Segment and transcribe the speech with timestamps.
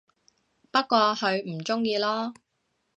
[0.71, 2.33] 不過佢唔鍾意囉